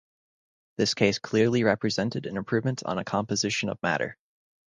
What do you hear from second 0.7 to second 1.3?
This case